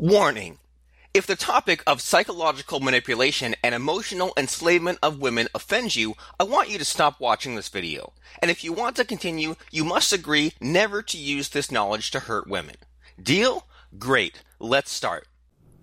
[0.00, 0.58] Warning.
[1.12, 6.70] If the topic of psychological manipulation and emotional enslavement of women offends you, I want
[6.70, 8.12] you to stop watching this video.
[8.40, 12.20] And if you want to continue, you must agree never to use this knowledge to
[12.20, 12.76] hurt women.
[13.20, 13.66] Deal?
[13.98, 14.44] Great.
[14.60, 15.26] Let's start.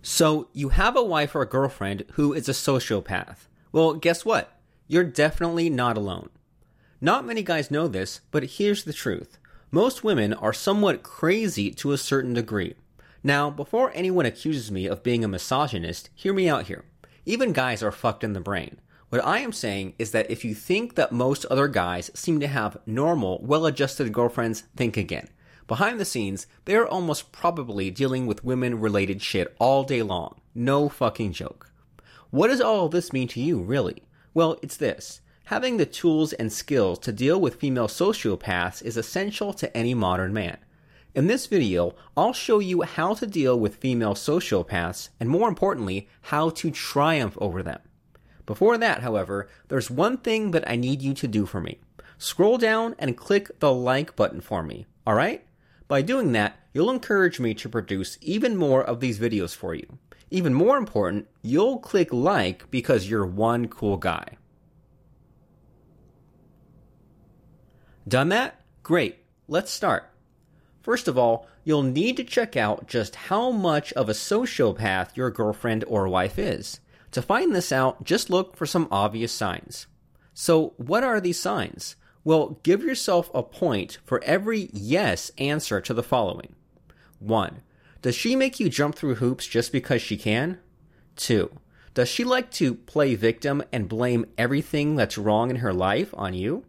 [0.00, 3.48] So, you have a wife or a girlfriend who is a sociopath.
[3.72, 4.60] Well, guess what?
[4.86, 6.28] You're definitely not alone.
[7.00, 9.38] Not many guys know this, but here's the truth.
[9.72, 12.76] Most women are somewhat crazy to a certain degree.
[13.26, 16.84] Now, before anyone accuses me of being a misogynist, hear me out here.
[17.24, 18.78] Even guys are fucked in the brain.
[19.08, 22.46] What I am saying is that if you think that most other guys seem to
[22.46, 25.28] have normal, well adjusted girlfriends, think again.
[25.66, 30.42] Behind the scenes, they are almost probably dealing with women related shit all day long.
[30.54, 31.70] No fucking joke.
[32.28, 34.02] What does all this mean to you, really?
[34.34, 35.22] Well, it's this.
[35.44, 40.34] Having the tools and skills to deal with female sociopaths is essential to any modern
[40.34, 40.58] man.
[41.14, 46.08] In this video, I'll show you how to deal with female sociopaths, and more importantly,
[46.22, 47.80] how to triumph over them.
[48.46, 51.78] Before that, however, there's one thing that I need you to do for me.
[52.18, 55.46] Scroll down and click the like button for me, alright?
[55.86, 59.98] By doing that, you'll encourage me to produce even more of these videos for you.
[60.32, 64.36] Even more important, you'll click like because you're one cool guy.
[68.08, 68.60] Done that?
[68.82, 69.18] Great.
[69.46, 70.10] Let's start.
[70.84, 75.30] First of all, you'll need to check out just how much of a sociopath your
[75.30, 76.78] girlfriend or wife is.
[77.12, 79.86] To find this out, just look for some obvious signs.
[80.34, 81.96] So, what are these signs?
[82.22, 86.54] Well, give yourself a point for every yes answer to the following
[87.18, 87.62] 1.
[88.02, 90.58] Does she make you jump through hoops just because she can?
[91.16, 91.50] 2.
[91.94, 96.34] Does she like to play victim and blame everything that's wrong in her life on
[96.34, 96.66] you?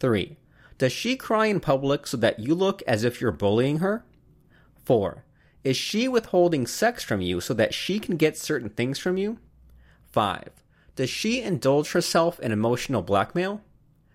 [0.00, 0.36] 3.
[0.78, 4.04] Does she cry in public so that you look as if you're bullying her?
[4.84, 5.24] 4.
[5.64, 9.38] Is she withholding sex from you so that she can get certain things from you?
[10.12, 10.50] 5.
[10.94, 13.60] Does she indulge herself in emotional blackmail?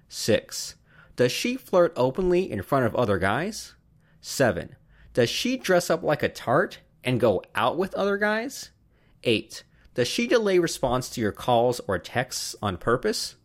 [0.08, 0.76] 6.
[1.16, 3.76] Does she flirt openly in front of other guys?
[4.22, 4.76] 7.
[5.14, 8.72] Does she dress up like a tart and go out with other guys?
[9.24, 9.64] 8.
[9.96, 13.36] Does she delay response to your calls or texts on purpose?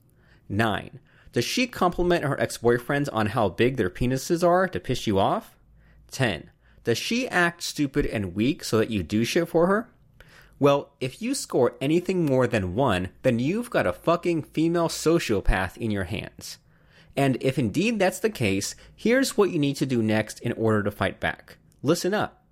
[0.49, 1.01] 9.
[1.39, 5.21] Does she compliment her ex boyfriends on how big their penises are to piss you
[5.21, 5.57] off?
[6.11, 6.51] 10.
[6.83, 9.89] Does she act stupid and weak so that you do shit for her?
[10.59, 15.77] Well, if you score anything more than one, then you've got a fucking female sociopath
[15.77, 16.59] in your hands.
[17.17, 20.83] And if indeed that's the case, here's what you need to do next in order
[20.83, 21.59] to fight back.
[21.85, 22.43] Listen up.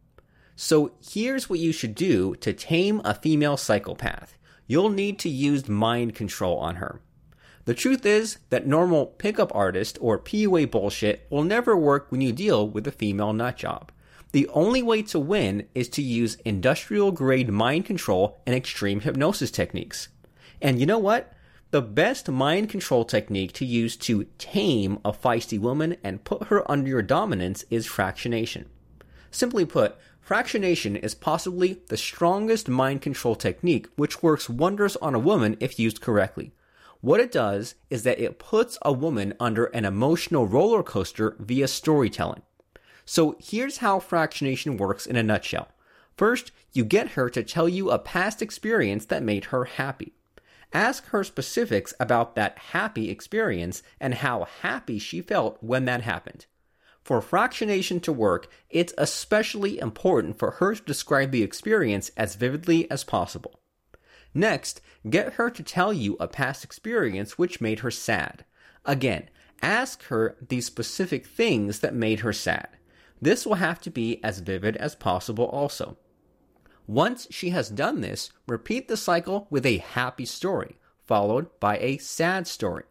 [0.54, 4.38] So here's what you should do to tame a female psychopath.
[4.68, 7.00] You'll need to use mind control on her.
[7.66, 12.32] The truth is that normal pickup artist or PUA bullshit will never work when you
[12.32, 13.88] deal with a female nutjob.
[14.30, 19.50] The only way to win is to use industrial grade mind control and extreme hypnosis
[19.50, 20.08] techniques.
[20.62, 21.32] And you know what?
[21.72, 26.70] The best mind control technique to use to tame a feisty woman and put her
[26.70, 28.66] under your dominance is fractionation.
[29.32, 35.18] Simply put, fractionation is possibly the strongest mind control technique which works wonders on a
[35.18, 36.52] woman if used correctly.
[37.06, 41.68] What it does is that it puts a woman under an emotional roller coaster via
[41.68, 42.42] storytelling.
[43.04, 45.68] So here's how fractionation works in a nutshell.
[46.16, 50.14] First, you get her to tell you a past experience that made her happy.
[50.72, 56.46] Ask her specifics about that happy experience and how happy she felt when that happened.
[57.04, 62.90] For fractionation to work, it's especially important for her to describe the experience as vividly
[62.90, 63.60] as possible.
[64.36, 68.44] Next, get her to tell you a past experience which made her sad.
[68.84, 69.30] Again,
[69.62, 72.68] ask her the specific things that made her sad.
[73.18, 75.96] This will have to be as vivid as possible also.
[76.86, 80.76] Once she has done this, repeat the cycle with a happy story,
[81.06, 82.84] followed by a sad story.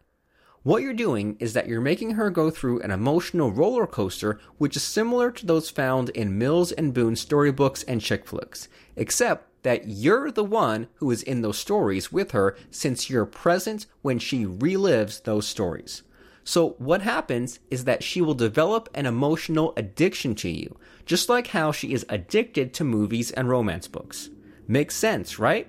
[0.64, 4.74] What you're doing is that you're making her go through an emotional roller coaster which
[4.74, 9.88] is similar to those found in Mills and Boon storybooks and chick flicks, except that
[9.88, 14.46] you're the one who is in those stories with her since you're present when she
[14.46, 16.04] relives those stories.
[16.44, 21.48] So what happens is that she will develop an emotional addiction to you, just like
[21.48, 24.30] how she is addicted to movies and romance books.
[24.68, 25.66] Makes sense, right?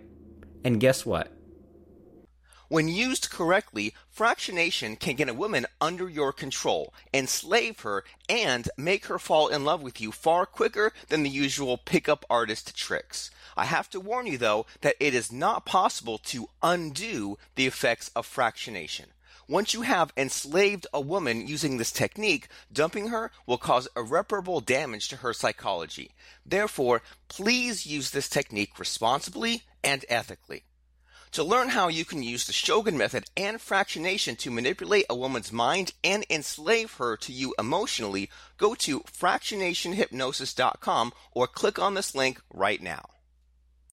[0.63, 1.31] And guess what?
[2.69, 9.05] When used correctly, fractionation can get a woman under your control, enslave her, and make
[9.05, 13.31] her fall in love with you far quicker than the usual pickup artist tricks.
[13.57, 18.11] I have to warn you though that it is not possible to undo the effects
[18.15, 19.07] of fractionation.
[19.49, 25.07] Once you have enslaved a woman using this technique, dumping her will cause irreparable damage
[25.07, 26.11] to her psychology.
[26.45, 30.63] Therefore, please use this technique responsibly and ethically.
[31.31, 35.51] To learn how you can use the Shogun method and fractionation to manipulate a woman's
[35.51, 42.41] mind and enslave her to you emotionally, go to fractionationhypnosis.com or click on this link
[42.53, 43.05] right now.